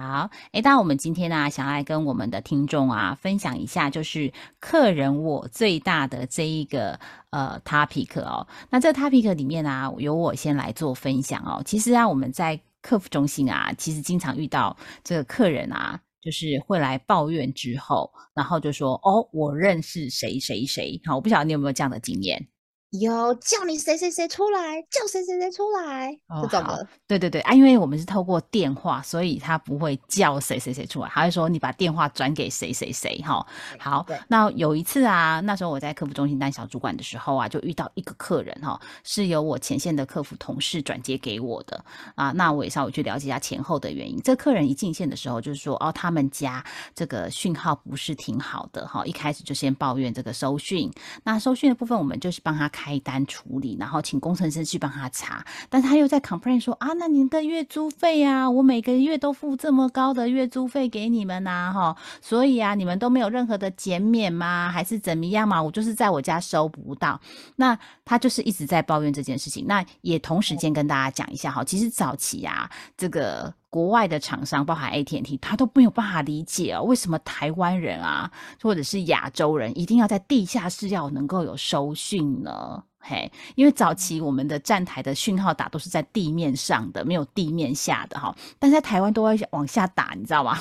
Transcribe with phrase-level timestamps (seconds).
[0.00, 8.46] 好，诶，那我们今天呢、想来跟我们的听众啊分享一下，就是客人我最大的这一个呃 topic 哦。
[8.70, 11.62] 那这个 topic 里面啊，由我先来做分享哦。
[11.66, 20.98] 其实啊，我们在客服中心啊，其实经常遇到这个客人啊，就是会来抱怨之后，然后就说哦，我认识谁谁谁。
[21.04, 22.48] 好，我不晓得你有没有这样的经验。
[22.90, 26.88] 有叫你谁谁谁出来，叫谁谁谁出来，哦好这种的。
[27.06, 33.46] 对对对啊，因为我们是透过电话，所以他不会叫谁谁谁出来，他会说你把电话转给谁谁谁哈。
[33.78, 41.84] 好，那有一次啊，那时候我在客服中心当小主管的时候啊，就遇到一个客人哈，是由我前线的客服同事转接给我的
[42.16, 42.32] 啊。
[42.32, 44.20] 那我也稍微去了解一下前后的原因。
[44.22, 50.90] 这客人一进线的时候，就是说哦，他们家这个讯号不是挺好的哈，一开始就先抱怨这个收讯。
[51.22, 55.44] 那收讯的部分，我们就是帮他开单处理，然后请工程师去帮他查。
[55.68, 64.70] 但他又在 complain 说啊，那您的月租费啊，我每个月都付这么高的月租费给你们呐、哈，所以啊，你们都没有任何的减免吗？
[64.72, 65.62] 还是怎么样嘛？
[65.62, 67.20] 我就是在我家收不到。
[67.56, 69.66] 那他就是一直在抱怨这件事情。
[69.66, 82.82] 那也同时间跟大家讲一下哈，其实早期啊，这个国外的厂商，包含 AT&T，他都没有办法理解哦，为什么台湾人啊，或者是亚洲人，一定要在地下室要能够有收讯呢？
[82.98, 88.36] 嘿，因为早期我们的站台的讯号打都是在地面上的，没有地面下的哈。
[88.58, 90.58] 但是在台湾都会往下打，你知道吗？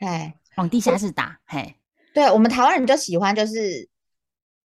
[0.00, 1.76] 哎，往地下室打，嘿。
[2.14, 3.88] 对我们台湾人就喜欢，就是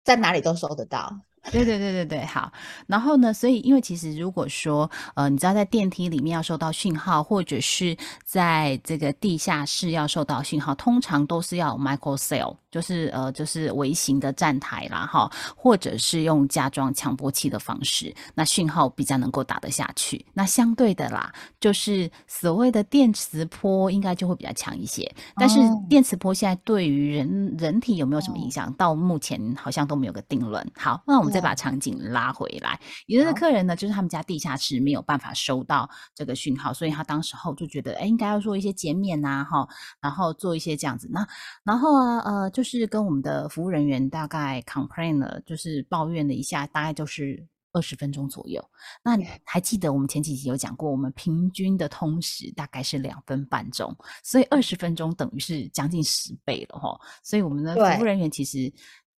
[0.03, 1.21] 在哪里都收得到。
[1.49, 2.51] 对对对对对，好。
[2.85, 20.25] 然后呢，所以因为其实如果说呃，你知道在电梯里面要收到讯号，或者是在这个地下室要收到讯号，通常都是要 micro cell，就是呃就是微型的站台啦哈，或者是用加装强波器的方式，那讯号比较能够打得下去。
[20.33, 25.13] 那相对的啦，就是所谓的电磁波应该就会比较强一些。
[25.35, 28.71] 但是哦电磁波现在对于人人体有没有什么影响？
[28.73, 30.65] 到目前好像都没有个定论。
[30.77, 39.67] 好，那我们再把场景拉回来，有的客人呢，就是他们家地下室没有办法收到这个讯号，所以他当时候就觉得，哎，应该要做一些减免呐，哈，
[39.99, 41.09] 然后做一些这样子。
[41.11, 41.27] 那
[41.63, 47.47] 然后啊，呃，就是跟我们的服务人员大概 complain 了，就是抱怨了一下，大概就是。
[47.73, 48.61] 二十分钟左右，
[49.01, 56.99] 那你还记得我们前几集有讲过，我们平均的通时大概是两分半钟，所以二十分钟等于是将近十倍了哈。
[57.23, 58.69] 所以我们的服务人员其实，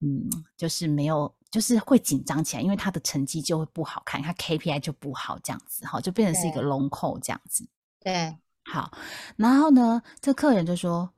[0.02, 7.66] 嗯，就是没有，就是会紧张起来，因为他的成绩就会不好看，他 KPI 就不好，这样子哈，就变成是一个对 long call 这样子。
[8.02, 8.35] 对，
[8.66, 8.91] 好，
[9.38, 11.09] 然后呢，这客人就说：“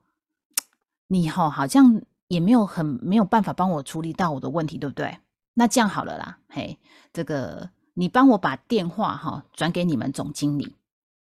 [1.08, 5.18] 你哈好像也没有很没有办法帮我处理到我的问题，对不对？
[5.54, 6.78] 那这样好了啦，嘿，
[7.12, 10.74] 这个你帮我把电话哈转给你们总经理，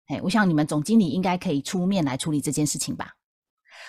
[0.07, 3.15] 嘿，我想你们总经理应该可以出面来处理这件事情吧。”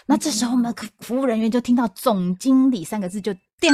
[0.07, 3.71] 那这时候我们服务人员就听到“总经理”三个字就叮，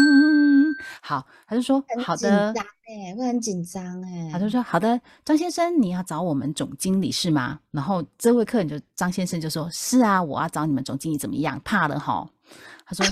[1.01, 4.29] 好，他就说：“很紧好的，张哎，会很紧张哎。
[4.33, 11.61] 他就说：“好的，张先生，你要找我们总经理是吗？”然后这位客人就张先生就说：“是啊，我要找你们总经理，怎么样？
[11.65, 12.29] 怕了哈？”
[12.87, 13.05] 他说：“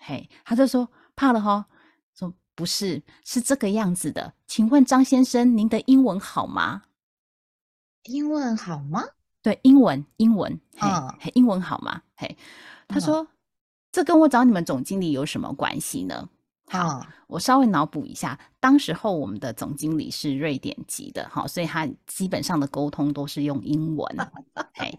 [0.00, 1.66] 嘿，他就说怕了哈。”
[2.16, 4.32] 说不是，是这个样子的。
[4.46, 6.84] 请问张先生，您的英文好吗？
[8.04, 9.02] 英文好吗？
[9.42, 12.00] 对，英文，英文，嘿，嗯嘿英文好吗？
[12.16, 12.38] 嘿，
[12.88, 13.28] 他嗯说
[13.92, 16.28] ：“这跟我找你们总经理有什么关系呢？”
[16.68, 24.16] 好，嗯我稍微脑补一下，当时候我们的总经理是瑞典籍的，好，所以他基本上的沟通都是用英文，
[24.74, 24.96] 嘿，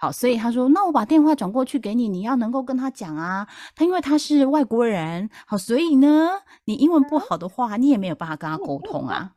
[0.00, 6.30] 好，所以他说，那我把电话转过去给你，你要能够跟他讲啊，他因为他是外国人，好，所以呢，
[6.64, 9.32] 你英文不好的话，你也没有办法跟他沟通啊，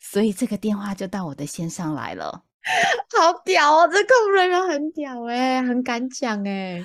[0.00, 2.44] 所以这个电话就到我的线上来了。
[3.18, 6.82] 好屌哦，这客服人员很屌哎，很敢讲哎。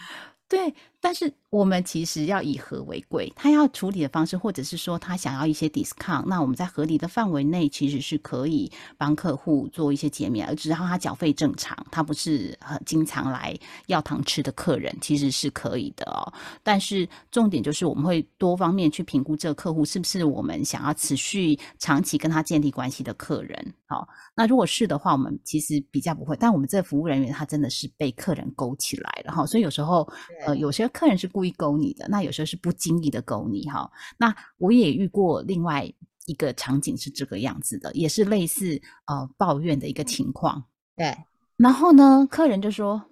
[0.50, 13.58] 对，但是我们其实要以和为贵，他要处理的方式，或者是说他想要一些 discount，那我们在合理的范围内，其实是可以帮客户做一些减免，而只要他缴费正常，他不是很经常来
[13.88, 16.34] 要糖吃的客人，其实是可以的哦。
[16.62, 23.74] 但是重点就是我们会多方面去评估这个客户是不是我们想要持续长期跟他建立关系的客人。
[23.88, 30.08] 好，那如果是的话，我们其实比较不会，但我们这服务人员他真的是被客人勾起来了哈，所以有时候
[30.46, 30.89] 呃有些。
[30.90, 33.92] 客人是故意勾你的，那有时候是不经意的勾你哈。
[34.18, 35.92] 那我也遇过另外
[36.26, 40.66] 一个场景是这个样子的，也是类似呃抱怨的一个情况。
[40.96, 41.18] 对，
[41.58, 43.04] 然后呢，客人就说：“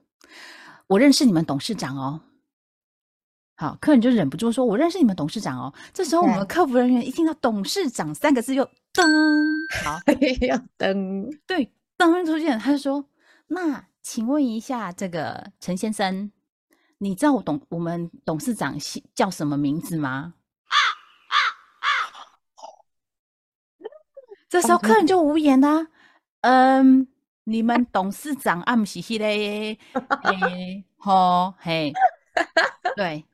[0.88, 2.22] 我认识你们董事长哦。”
[3.60, 8.64] 好，客人就忍不住说：“我认识你们董事长哦。”这时候我们客服人员一听到“董事长”三个字，又
[8.94, 9.04] 噔，
[9.84, 10.00] 好，
[10.46, 13.10] 要噔，对，噔出现，他就说
[13.48, 16.32] ：“那请问一下，这个陈先生。”
[17.00, 18.76] 你知道我董我们董事长
[19.14, 20.34] 叫什么名字吗？
[24.50, 25.88] 这时候客人就无言啦。
[26.42, 27.08] 嗯，
[27.44, 29.78] 你们董事长暗嘻嘻嘞，
[30.24, 31.94] 嘿， 吼嘿，
[32.96, 33.26] 对，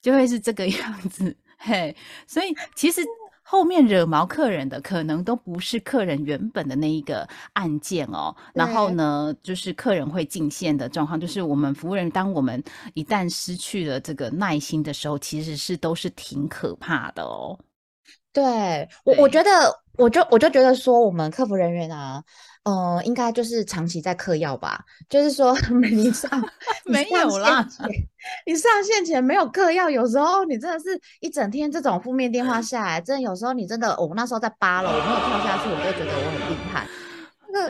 [0.00, 3.02] 就会是这个 样子，嘿，所以其实。
[3.48, 12.60] 后面惹毛客人的可能都不是客人原本的那一个案件哦，然后呢，就是客人会进线的状况，就是我们服务人，当我们
[12.94, 17.56] 一旦失去了这个耐心的时候，其实是都是挺可怕的哦。
[18.32, 19.50] 对我，我觉得，
[19.96, 22.22] 我就我就觉得说，我们客服人员啊。
[22.66, 24.84] 呃，应该就是长期在嗑药吧。
[25.08, 25.56] 就是说，
[25.88, 26.28] 你上
[26.84, 27.64] 没有啦，
[28.44, 36.88] 你上线前没有嗑药，有时候你真的是一整天这种负面电话下来，真的有时候你真的，我那时候在八楼，我没有跳下去，我就觉得我很厉害。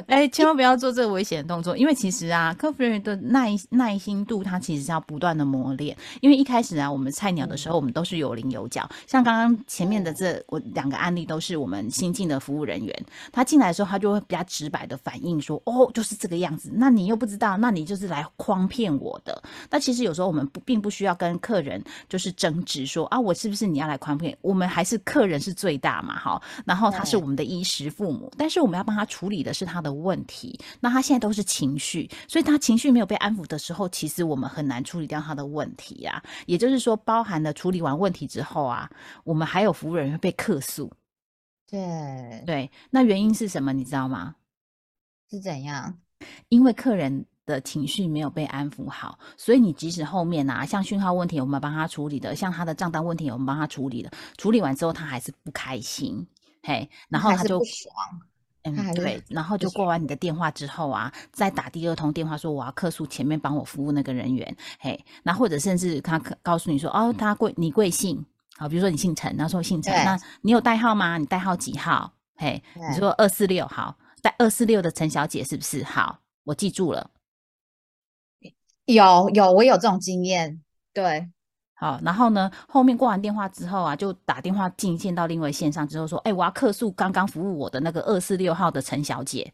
[0.07, 5.97] 哎，千万不要做这个危险的动作，因为其实啊，客服人员的耐耐心度，它其实是要不断的磨练。
[6.21, 8.89] 因为一开始啊，我们菜鸟的时候，我们都是有棱有角。
[9.07, 19.43] 像刚刚前面的这我两个案例，都是我们新进的服务人员，他进来的时候，他就会比较直白的反应说：“哦，就是这个样子。”那你又不知道，那你就是来诓骗我的。
[19.71, 24.37] 那其实有时候我们不并不需要跟客人就是争执说啊，我是不是你要来诓骗？
[24.41, 26.43] 我们还是客人是最大嘛，哈。
[26.65, 29.76] 然后他是我们的衣食父母，但是我们要帮他处理的是他。
[29.77, 36.23] 他的问题，那他现在都是情绪，所以他情绪没有被安抚的时候，其实我们很难处理掉他的问题呀。
[36.47, 38.91] 也就是说，包含了处理完问题之后啊，
[39.23, 40.91] 我们还有服务人员被客诉。
[41.69, 43.73] 对对，那原因是什么？
[43.73, 44.37] 你知道吗？
[45.31, 45.99] 是怎样？
[46.49, 56.27] 因为客人的情绪没有被安抚好，所以你即使后面啊，像讯号问题我们帮他处理的，像他的账单问题我们帮他处理的，处理完之后他还是不开心，
[56.63, 57.93] 嘿，然后他就不爽。
[58.75, 68.25] 嗯，对，然后就过完你的电话之后啊，再打第二通电话说我要客诉前面帮我服务那个人员，嘿，那或者甚至他告诉你说哦，他贵你贵姓？
[68.57, 71.19] 好，比如说你姓陈，然后说姓陈，那你有代号吗？
[71.19, 72.13] 你代号几号？
[72.37, 75.85] 嘿，你说二四六，好，代二四六的陈小姐是不是？
[75.85, 77.11] 好，我记住了。
[78.87, 80.63] 有有，我有这种经验，
[80.93, 81.31] 对。
[81.79, 82.51] 好，然后呢？
[82.67, 89.53] 后面挂完电话之后啊，就打电话进线到另外线上之后说：“哎，我要客诉刚刚服务我的那个二四六号的陈小姐。”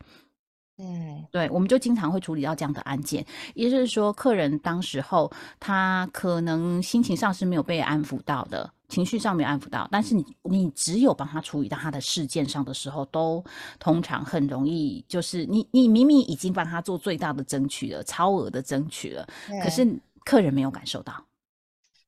[0.79, 0.87] 对，
[1.31, 3.25] 对，我们就经常会处理到这样的案件，
[3.55, 5.31] 也就是说，客人当时候
[5.61, 13.45] 他可能心情上是没有被安抚到的，情绪上没有安抚到，但是你你只有帮他处理到他的事件上的时候，都
[13.79, 19.27] 通常很容易，就是你你明明已经帮他做最大的争取了，超额的争取了，
[19.63, 19.87] 可是
[20.25, 21.13] 客人没有感受到。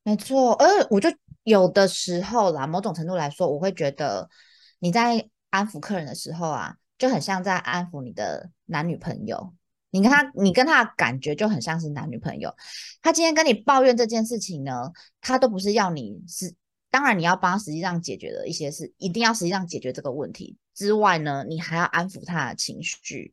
[0.07, 1.09] 没错，而我就
[1.45, 4.29] 有的时候啦，某种程度来说，我会觉得
[4.79, 9.55] 你在安抚客人的时候啊，就很像在安抚你的男女朋友。
[9.91, 12.55] 你跟他，你跟他的感觉就很像是男女朋友。
[13.01, 14.93] 他今天跟你抱怨这件事情呢，
[15.23, 16.55] 他都不是要你是，
[16.91, 23.33] 当然你要帮他实际上解决的一些事，一定要实际上解决这个问题之外呢，你还要安抚他的情绪。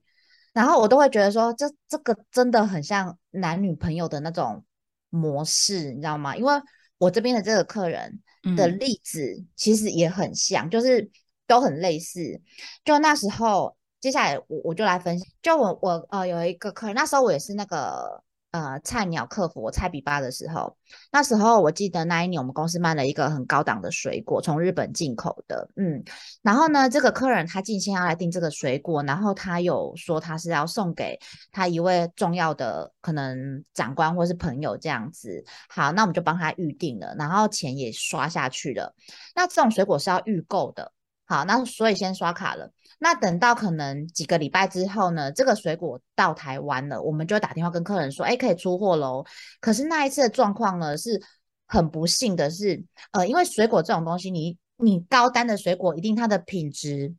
[0.53, 4.63] 然后我都会觉得说，这这个真的很像男女朋友的那种。
[5.11, 6.35] 模式你知道吗？
[6.35, 6.53] 因为
[6.97, 8.19] 我这边的这个客人
[8.57, 11.11] 的例子其实也很像，就是
[11.45, 12.41] 都很类似。
[12.83, 15.27] 就那时候，接下来我我就来分享。
[15.43, 18.23] 就我我呃有一个客人，那时候我也是那个。
[18.51, 20.75] 呃，菜鸟客服我菜比八的时候，
[21.09, 26.03] 那时候我记得那一年我们公司卖了一个很高档的水果，从日本进口的，嗯，
[26.41, 31.17] 然后呢，这个客人他进先要来订这个水果，然后他有说他是要送给
[31.49, 38.93] 他一位重要的可能长官或是朋友这样子，好，那我们就帮他预定了，然后钱也刷下去了。
[39.33, 40.91] 那这种水果是要预购的。
[41.31, 42.69] 好，那所以先刷卡了。
[42.99, 49.23] 那等到可能几个礼拜之后呢，这个水果到台湾了，我们就打电话跟客人说，哎，可以出货喽。
[49.61, 51.21] 可是那一次的状况呢，是
[51.67, 52.83] 很不幸的是，
[53.13, 57.15] 呃，因为水果这种东西，你你高单的水果，一定它的品质。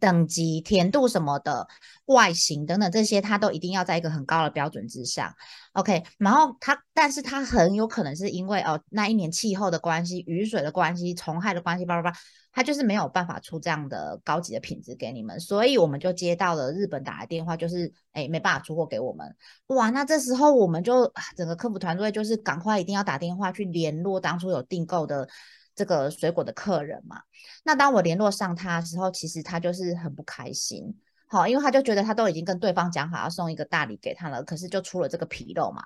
[0.00, 1.66] 等级、甜度什么的，
[2.06, 5.32] 外形等等这些，它都一定要在一个很高的标准之上。
[5.72, 12.16] OK，然后它，但是它很有可能是因为哦那一年气候的关系、雨水的关系、虫害的关系，叭叭叭，
[12.52, 15.38] 它就是没有办法出这样的高级的品质给你们。
[15.38, 19.36] 所以我们就接到了日本打来电话，就是哎没办法出货给我们。
[19.68, 25.28] 哇，那这时候我们就整个客服团队就是赶快一定要打电话去联络当初有订购的。
[25.76, 27.20] 这个水果的客人嘛，
[27.62, 30.96] 那当我联络上他的时候，其实他就是很不开心，
[31.28, 35.82] 好，因为他就觉得他都已经跟对方讲好要送一个大礼给他了，可是就出了这个纰漏嘛。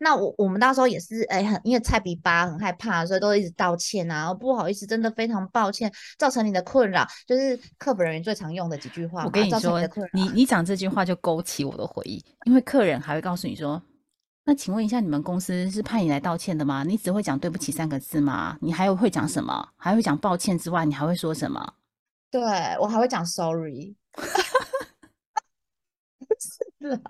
[0.00, 9.24] 那我我们那时候也是，哎，很因为菜比巴很害怕，所以都一直道歉啊，不好意思，真的非常抱歉，造成你的困扰，就是客服人员最常用的几句话。
[9.24, 9.78] 我跟你说，
[10.14, 13.82] 你你讲这句话就勾起我的回忆，因为客人还会告诉你说。
[14.46, 16.84] 那请问一下，你们公司是派你来道歉的吗？
[16.84, 18.58] 你只会讲对不起三个字吗？
[18.60, 19.70] 你还有会讲什么？
[19.76, 21.76] 还会讲抱歉之外，你还会说什么？
[22.30, 22.42] 对
[22.78, 23.96] 我还会讲 sorry。
[26.38, 27.00] 是啊，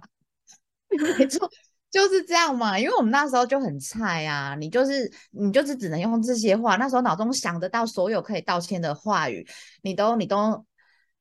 [1.18, 1.50] 没错，
[1.90, 2.78] 就是这样嘛。
[2.78, 6.76] 因为我们那时候就很菜啊，你就是你就是只能用这些话。
[6.76, 9.44] 那时候脑中想得到所有可以道歉的话语，
[9.82, 10.64] 你都你都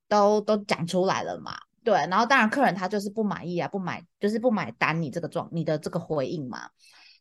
[0.08, 1.58] 都都讲出来了嘛。
[1.84, 6.70] 对，然后当然客人他就是不满意啊，不买就是不买单你这个状你的这个回应嘛。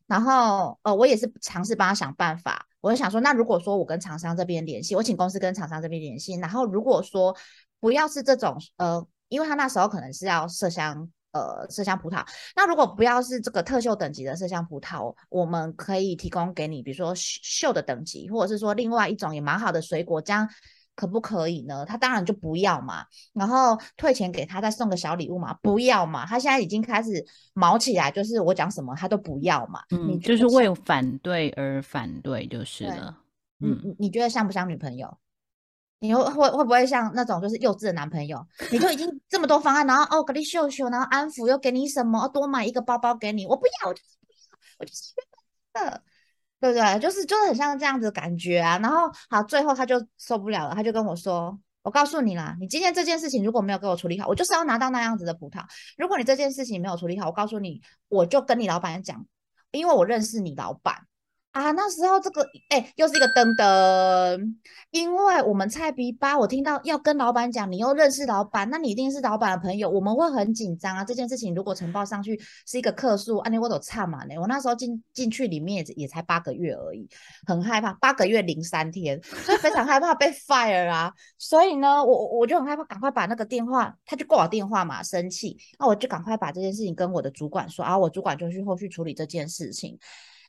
[0.07, 7.35] 然后呃，我也是尝试帮他想办法，我就想说，那如果说我跟厂商这边联系，我请公司跟厂商这边联系，然后如果说
[7.81, 20.49] 不要是这种呃，因为他那时候可能是要麝香呃麝香葡萄，那如果不要是这个特秀等级的麝香葡萄，我们可以提供给你，比如说秀的等级，或者是说另外一种也蛮好的水果，这样。
[20.95, 21.85] 可不可以呢？
[21.85, 26.27] 他当然就不要嘛，然后退钱给他，再送个小礼物嘛，不要嘛。
[26.27, 29.81] 他现在已经开始毛起来，就是我讲什么他都不要嘛。
[29.91, 33.19] 嗯，就是为反对而反对就是了。
[33.61, 35.19] 嗯，你你觉得像不像女朋友？
[36.01, 38.45] 你会会会不会像那种就是幼稚的男朋友？
[38.73, 45.15] 你就已经 这么多方案，然后哦给你秀秀，然后安抚又给你什么，多买一个包包给你，我不要，我就是不要，我就是
[45.73, 46.03] 的。
[46.62, 46.99] 对不对？
[47.00, 48.78] 就是就是很像这样子的感觉啊。
[48.78, 55.64] 然后好，最后他就受不了了，他就跟我说：“我告诉你啦，你今天这件事情如果没有给我处理好，我就是要拿到那样子的葡萄。
[55.99, 59.26] 如果你这件事情没有处理好，我告诉你，我就跟你老板讲，
[59.73, 61.07] 因为我认识你老板。”
[61.52, 64.54] 啊，那时候这个哎，又是一个噔噔，
[64.90, 71.04] 因为我们菜比八，我听到要跟老板讲，你又认识老板，那你一定是老板的朋友，我们会很紧张啊。
[71.04, 74.35] 这件事情如果呈报上去是一个客诉，啊，你我都差嘛呢。
[74.40, 77.06] 我那时候进进去里面也也才八个月而已，
[77.47, 81.12] 很害怕，八个月零三天，所以非常害怕被 fire 啊。
[81.37, 89.99] 所以呢，我我就很害怕，赶快把那个电话，他就挂我电话嘛，生气，那我就赶快把这件事情跟我的主管说，啊，我主管就去后续处理这件事情。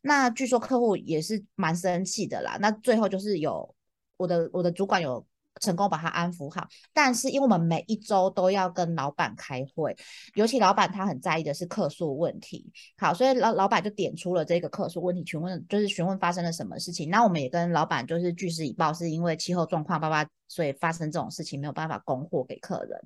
[0.05, 2.57] 那据说客户也是蛮生气的啦。
[2.59, 3.73] 那最后就是有
[4.17, 5.25] 我的我的主管有
[5.61, 9.95] 成功把他安抚好，但是因为我们每一周都要跟老板开会，
[10.33, 12.69] 尤其老板他很在意的是客诉问题。
[12.97, 17.09] 好，所以老老板就点出了这个客诉问题，询问就是询问发生了什么事情。
[17.09, 22.99] 那我们也跟老板就是据实以报，是因为气候状况叭叭，所以发生这种事情没有办法供货给客人。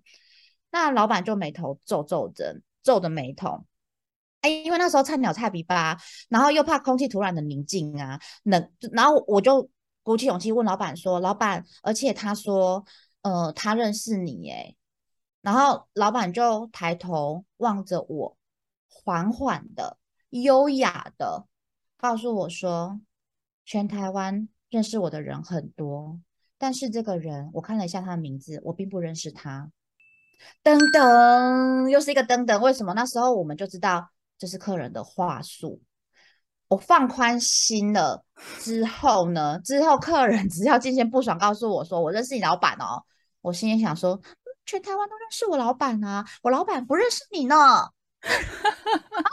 [0.72, 3.66] 那老板就眉头皱皱着，皱着眉头。
[4.42, 5.98] 哎，因为那时候菜鸟菜比吧，
[6.30, 9.70] 然后又怕空气突然的宁静啊，冷，然后我就
[10.04, 12.86] 鼓起勇气问老板说：“老板，而且他说，
[13.24, 14.76] 呃，他认识你，哎。”
[15.42, 18.38] 然后老板就抬头望着我，
[18.90, 19.98] 缓缓的、
[20.30, 21.46] 优雅的
[21.98, 23.02] 告诉我说
[23.66, 26.20] ：“全台湾认识我的人很多，
[26.58, 29.72] 但是这个人，我看了一下他的名字，我并不认识他。”
[30.64, 32.94] 噔噔，又是一个噔噔，为什么？
[32.94, 34.10] 那时候我们就知道。
[34.38, 35.82] 这是客人的话术，
[36.68, 38.24] 我放宽心了
[38.60, 39.60] 之后呢？
[39.64, 43.02] 之后客人只要今天不爽，告诉我说我认识你老板哦，
[43.42, 44.22] 我心里想说，
[44.66, 47.56] 全台湾都认识我老板啊，我老板不认识你呢，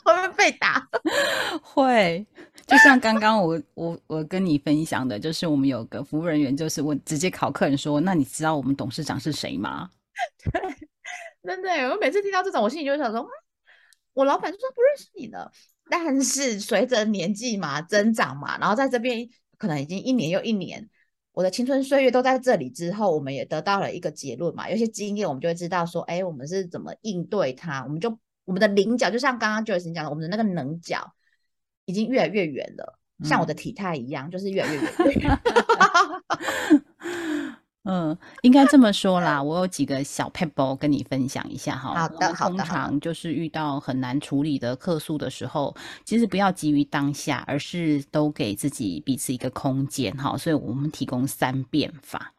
[0.04, 0.88] 会不会被打？
[1.60, 2.26] 会，
[2.66, 9.90] 就像刚刚我我我跟你分享的，就是我们有个服务人员，就是我直接考客人说，那你知道我们董事长是谁吗？
[10.50, 10.60] 对，
[11.42, 13.26] 真的，我每次听到这种，我心里就想说。
[14.14, 15.52] 我老板就说不认识你了，
[15.90, 19.28] 但是随着年纪嘛增长嘛，然后在这边
[19.58, 20.88] 可能已经一年又一年，
[21.32, 31.12] 我的青春岁月都在这里之后，我们也得到了一个结论嘛，有些经验我们就会知道说，哎，我们是怎么应对它，我们就我们的棱角就像刚刚 Joyce 讲的，我们的那个棱角
[31.84, 34.92] 已经越来越远了，像我的体态一样，就是越来越远。
[37.84, 39.40] 嗯，应该这么说啦。
[39.44, 41.94] 我有几个小 pebble 跟你分享一下哈。
[41.94, 42.56] 好的，好的。
[42.56, 50.36] 通常就是遇到很难处理的客诉的时候，其实不要急于当下，而是都给自己彼此一个空间哈。
[50.36, 52.32] 所以我们提供三变法。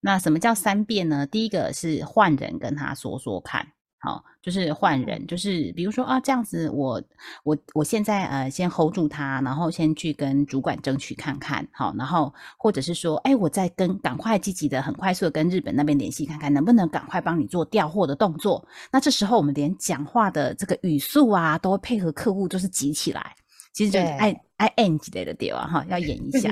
[0.00, 1.26] 那什么叫三变呢？
[1.26, 3.68] 第一个是换人跟他说说看。
[4.04, 7.00] 好，就是换人，就是比如说啊，这样子，我
[7.44, 18.66] 我我现在呃，先 hold 住他，然后先去跟主管争取看看，好，然后或者是说，哎，我再跟赶快积极的、很快速的跟日本那边联系看看，能不能赶快帮你做调货的动作。
[18.90, 23.36] 那这时候我们连讲话的这个语速啊，都会配合客户，就是急起来，
[23.72, 26.50] 其实就是爱爱 end 之类的对吧，哈，要演一下。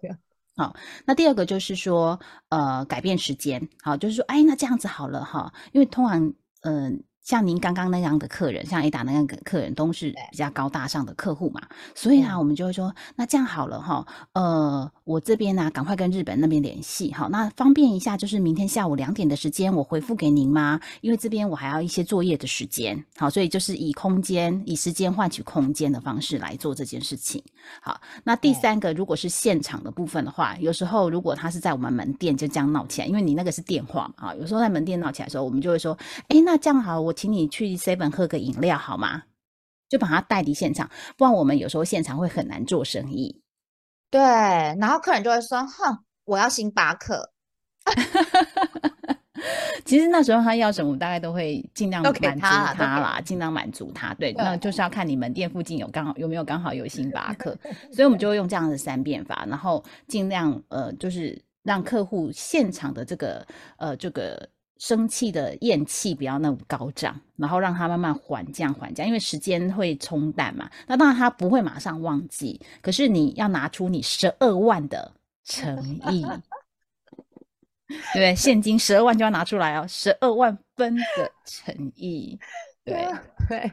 [0.56, 0.74] 好，
[1.04, 6.32] 那第二个就是说，呃，改变时间，好，就是说，哎，那这样子好了哈，因为通常。
[6.66, 11.60] 嗯，像您刚刚那样的客人，像 A 达那样的客人，都是比较高大上的客户嘛，
[11.92, 14.90] 所以啊，我们就会说，那这样好了哈，呃。
[15.06, 20.80] 我这边呢，赶快跟日本那边联系，好，那方便一下，就是明天下午两点的时间，我回复给您吗？
[21.00, 27.40] 因为这边我还要一些作业的时间，好，所以就是以空间、以时间换取空间的方式来做这件事情。
[27.80, 39.22] 好，那第三个，如果是现场的部分的话，有时候如果他是在我们门店就这样闹起来，因为你那个是电话嘛，啊，有时候在门店闹起来的时候，我们就会说，哎，那这样好，我请你去 seven 喝个饮料好吗？
[39.88, 43.40] 就把他带离现场，不然我们有时候现场会很难做生意。
[44.10, 47.32] 对，然后客人就会说：“哼，我要星巴克。
[49.86, 54.12] ”其实那时候他要什么，我大概都会尽量满足他啦，尽量满足他。
[54.14, 57.56] 对，那就是要看你门店附近有刚好有没有刚好有星巴克，
[57.94, 63.46] 所以我们就会用这样的三变法，然后尽量呃，就是让客户现场的这个
[63.76, 64.48] 呃这个。
[64.78, 70.70] 生气的厌气不要那么高涨，然后让他慢慢缓降缓降，因为时间会冲淡嘛。
[70.86, 75.12] 那当然他不会马上忘记，可是你要拿出你十二万的
[75.44, 76.26] 诚意，
[78.12, 82.38] 对现金十二万就要拿出来哦，十二万分的诚意，
[82.84, 83.08] 对
[83.48, 83.70] 对。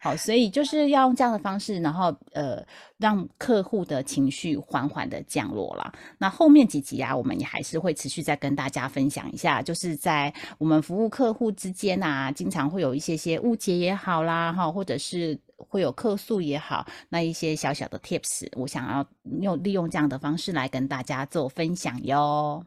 [0.00, 2.64] 好，所以就是要用这样的方式，然后呃，
[2.98, 5.92] 让客户的情绪缓缓的降落了。
[6.18, 19.06] 那后面几集啊，我们也还是会持续再跟大家分享一下，就是在我们服务客户之间啊，经常会有一些些误解也好啦，哈，或者是会有客诉也好，那一些小小的 tips，我想要
[19.40, 22.64] 用利用这样的方式来跟大家做分享哟。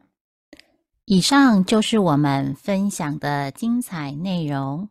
[1.04, 4.88] 以上就是我们分享的精彩内容。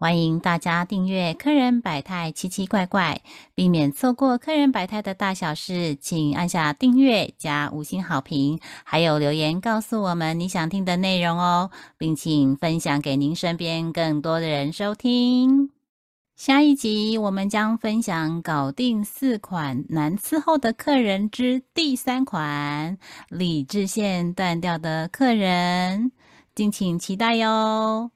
[0.00, 3.20] 欢迎大家订阅《客人百态奇奇怪怪》，
[3.56, 15.70] 避免错过客人百态的大小事，请按下订阅加五星好评，还有留言告诉我们你想听的内容哦，并请分享给您身边更多的人收听。
[16.36, 22.96] 下一集我们将分享搞定四款难伺候的客人之第三款——
[23.28, 26.12] 理智线断掉的客人，
[26.54, 28.12] 敬请期待哟。